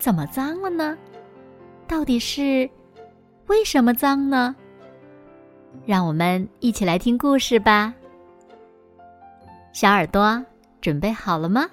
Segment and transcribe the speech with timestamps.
[0.00, 0.96] 怎么脏了呢？
[1.86, 2.68] 到底是
[3.48, 4.56] 为什么脏呢？
[5.84, 7.92] 让我们一起来听故事吧。
[9.74, 10.42] 小耳朵
[10.80, 11.68] 准备好了吗？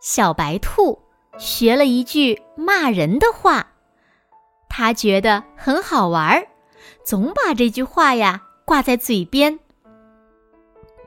[0.00, 0.98] 小白兔。
[1.36, 3.73] 学了一句骂人的话，
[4.76, 6.44] 他觉得很好玩儿，
[7.04, 9.56] 总把这句话呀挂在嘴边。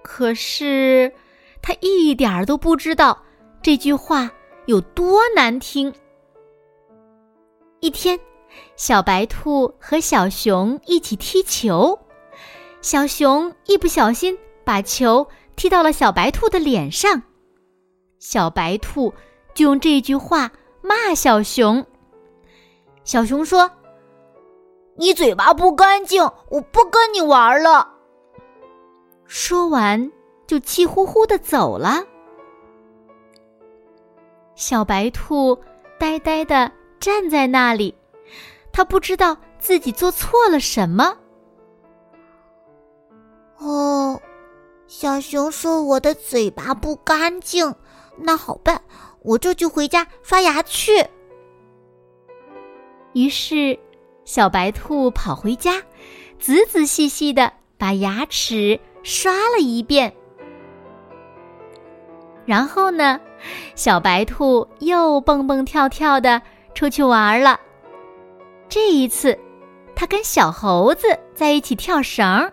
[0.00, 1.12] 可是
[1.60, 3.20] 他一点儿都不知道
[3.60, 4.30] 这句话
[4.66, 5.92] 有多难听。
[7.80, 8.16] 一天，
[8.76, 11.98] 小白兔和小熊一起踢球，
[12.80, 17.24] 小熊一不小心把球踢到了小白兔的脸上，
[18.20, 19.12] 小白兔。
[19.52, 21.84] 就用这句话骂小熊。
[23.08, 23.70] 小熊说
[24.94, 27.90] ：“你嘴巴不干净，我不跟你玩了。”
[29.24, 30.12] 说完
[30.46, 32.04] 就气呼呼的走了。
[34.56, 35.58] 小白兔
[35.98, 36.70] 呆呆的
[37.00, 37.96] 站在那里，
[38.74, 41.16] 他不知道自己做错了什么。
[43.56, 44.20] 哦，
[44.86, 47.74] 小熊说我的嘴巴不干净，
[48.18, 48.78] 那好办。
[49.22, 51.02] 我这就回家刷牙去。
[53.18, 53.76] 于是，
[54.24, 55.82] 小白兔跑回家，
[56.38, 60.14] 仔仔细细的把牙齿刷了一遍。
[62.46, 63.20] 然后呢，
[63.74, 66.40] 小白兔又蹦蹦跳跳的
[66.74, 67.58] 出去玩了。
[68.68, 69.36] 这一次，
[69.96, 72.52] 它跟小猴子在一起跳绳。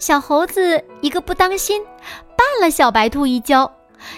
[0.00, 1.80] 小猴子一个不当心，
[2.36, 3.72] 绊了小白兔一跤。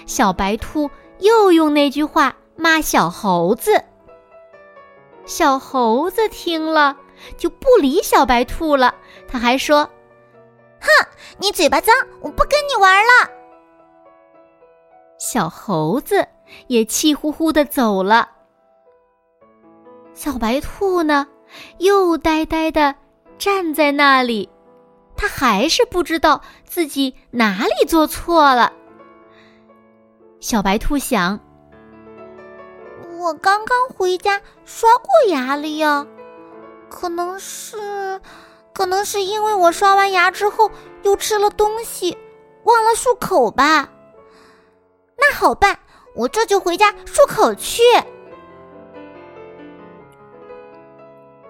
[0.07, 3.85] 小白兔又用那句话骂小猴子，
[5.27, 6.97] 小猴子听了
[7.37, 8.95] 就不理小白兔了。
[9.27, 9.89] 他还说
[10.81, 10.89] ：“哼，
[11.39, 13.31] 你嘴巴脏，我不跟你玩了。”
[15.19, 16.27] 小猴子
[16.67, 18.29] 也气呼呼的走了。
[20.13, 21.27] 小白兔呢，
[21.79, 22.95] 又呆呆的
[23.39, 24.49] 站在那里，
[25.17, 28.73] 他还是不知道自己哪里做错了。
[30.41, 31.41] 小白兔想
[33.25, 36.07] ：“我刚刚回家刷过牙了呀，
[36.91, 38.21] 可能是，
[38.75, 40.71] 可能是因为我刷完牙之后
[41.05, 42.19] 又吃了东西，
[42.65, 43.89] 忘了漱口吧。
[45.17, 45.79] 那好办，
[46.15, 47.83] 我这就回家漱口去。”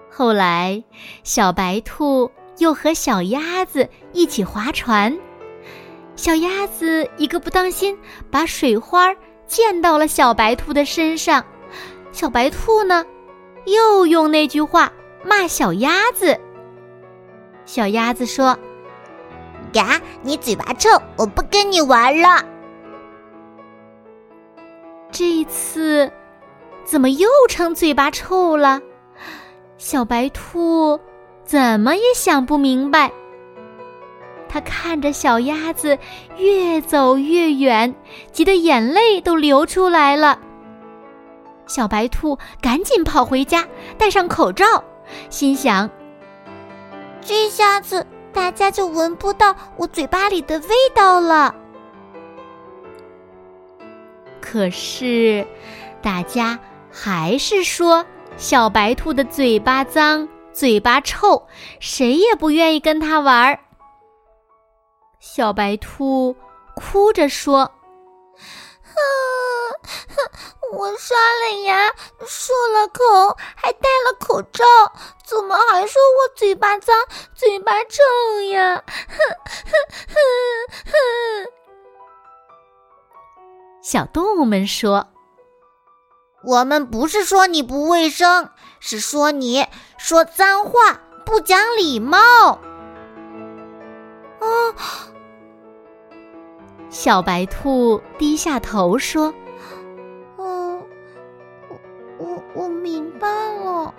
[0.09, 0.81] 后来，
[1.25, 5.19] 小白兔又和小鸭子一起划船。
[6.15, 7.99] 小鸭子一个不当心，
[8.31, 9.13] 把水花
[9.45, 11.45] 溅到了小白兔的身上。
[12.15, 13.05] 小白兔呢，
[13.65, 14.89] 又用那句话
[15.21, 16.39] 骂小鸭子。
[17.65, 18.57] 小鸭子说
[19.75, 22.41] ：“呀，你嘴巴臭，我不跟你玩了。”
[25.11, 26.09] 这次
[26.85, 28.81] 怎么又成嘴巴臭了？
[29.77, 30.97] 小白兔
[31.43, 33.11] 怎么也想不明白。
[34.47, 35.99] 他看着小鸭子
[36.37, 37.93] 越走越远，
[38.31, 40.39] 急得眼泪都流出来了。
[41.67, 43.67] 小白兔赶紧跑回家，
[43.97, 44.83] 戴上口罩，
[45.29, 45.89] 心想：
[47.21, 51.53] 这下子大家就闻不到我嘴巴里的味道了。
[54.39, 55.45] 可是，
[56.01, 56.57] 大家
[56.91, 58.05] 还是说
[58.37, 61.47] 小白兔的嘴巴脏，嘴巴臭，
[61.79, 63.59] 谁也不愿意跟他玩儿。
[65.19, 66.35] 小白兔
[66.75, 67.71] 哭着说
[70.73, 74.65] ：“我刷了牙，漱了口，还戴了口罩，
[75.25, 76.95] 怎么还说我嘴巴脏、
[77.33, 78.01] 嘴巴臭
[78.51, 79.17] 呀？”哼
[79.65, 79.71] 哼
[80.07, 80.15] 哼
[80.85, 80.93] 哼。
[83.81, 85.07] 小动物们说
[86.43, 88.49] ：“我们不是说你不卫生，
[88.79, 92.19] 是说你说脏话，不讲礼貌。”
[94.41, 95.04] 啊。
[96.95, 99.25] 小白兔低下头说
[100.39, 100.81] ：“哦，
[101.67, 101.77] 我
[102.17, 103.27] 我我明白
[103.57, 103.93] 了。”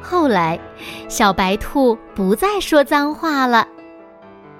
[0.00, 0.56] 后来，
[1.08, 3.66] 小白兔不再说脏话了。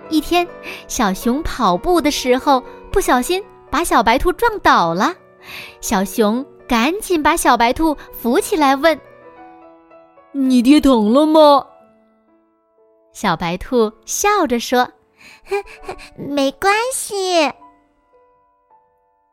[0.08, 0.44] 一天，
[0.88, 2.60] 小熊跑步的时候
[2.90, 3.40] 不小心
[3.70, 5.14] 把小白兔撞倒了，
[5.80, 9.00] 小熊赶紧把小白兔扶起来，问
[10.34, 11.64] ：“你跌疼了吗？”
[13.14, 14.90] 小白兔笑着说
[16.17, 17.53] ：“没关系。”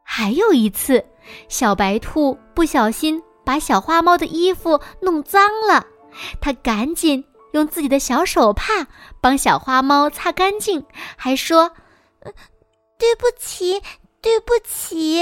[0.04, 1.06] 还有一次，
[1.48, 5.86] 小白兔不小心把小花猫的衣服弄脏了，
[6.42, 8.88] 它赶紧用自己的小手帕
[9.22, 10.86] 帮小花猫擦干净，
[11.16, 11.72] 还说
[13.00, 13.82] ：“对不起，
[14.22, 15.22] 对不起。”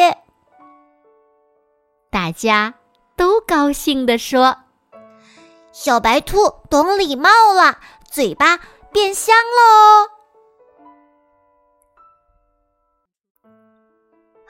[2.12, 2.74] 大家
[3.16, 4.58] 都高兴地说
[5.72, 7.78] ：“小白兔懂礼貌了。”
[8.12, 8.60] 嘴巴
[8.92, 10.10] 变香了哦！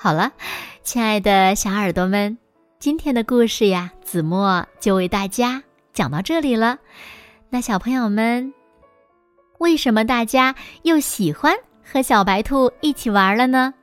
[0.01, 0.31] 好了，
[0.81, 2.37] 亲爱的小耳朵们，
[2.79, 5.61] 今天的故事呀，子墨就为大家
[5.91, 6.79] 讲到这里了。
[7.49, 8.53] 那小朋友们，
[9.57, 11.53] 为什么大家又喜欢
[11.83, 13.73] 和小白兔一起玩了呢？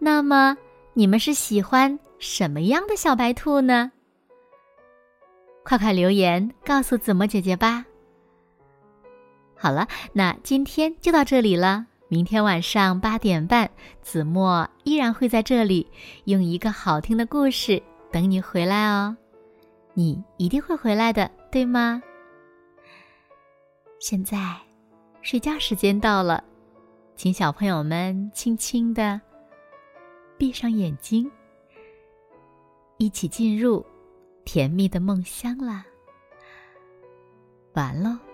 [0.00, 0.58] 那么
[0.94, 3.92] 你们是喜欢什么样的小白兔呢？
[5.62, 7.84] 快快留言告诉子墨姐姐吧。
[9.54, 11.86] 好了，那今天就到这里了。
[12.08, 13.68] 明天晚上八点半，
[14.00, 15.90] 子墨依然会在这里，
[16.24, 17.82] 用一个好听的故事
[18.12, 19.16] 等你回来哦。
[19.92, 22.00] 你一定会回来的，对吗？
[23.98, 24.56] 现在，
[25.20, 26.44] 睡觉时间到了，
[27.16, 29.20] 请小朋友们轻轻的
[30.38, 31.28] 闭上眼睛，
[32.98, 33.84] 一起进入
[34.44, 35.84] 甜蜜的梦乡啦。
[37.72, 38.25] 完喽。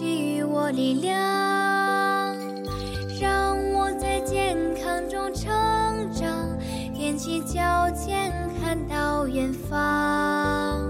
[0.00, 1.18] 给予我力量，
[3.20, 5.50] 让我在健康中成
[6.12, 6.56] 长，
[6.94, 10.80] 踮起脚尖看到远方。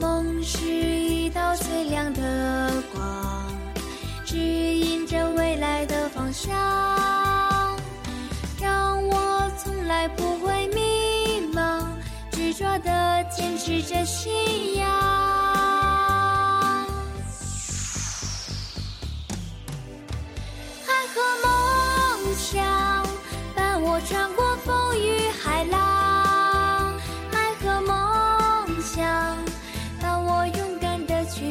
[0.00, 3.44] 梦是一道最亮的光，
[4.24, 6.52] 指引着未来的方向，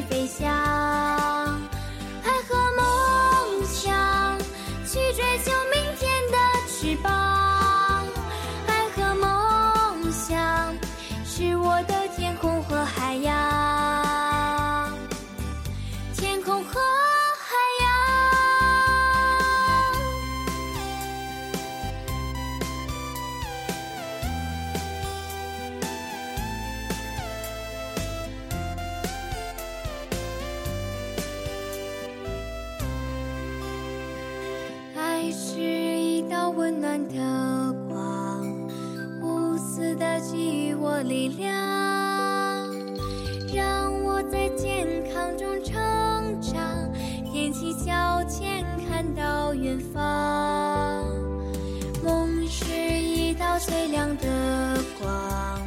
[0.08, 0.91] 飞翔，
[41.02, 41.52] 力量，
[43.52, 46.54] 让我在健康中成长，
[47.32, 51.04] 踮起脚尖看到远方。
[52.04, 55.60] 梦是一道最亮的光，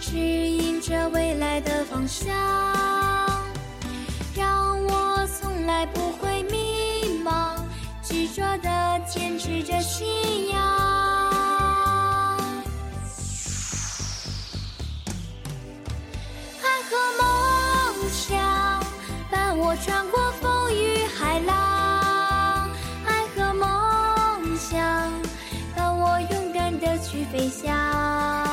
[0.00, 2.32] 指引着未来的方向。
[4.34, 7.56] 让我从来不会迷茫，
[8.02, 11.21] 执着的坚持着信仰。
[19.76, 22.70] 穿过风雨海浪，
[23.06, 24.78] 爱和梦想
[25.74, 28.51] 伴我勇敢的去飞翔。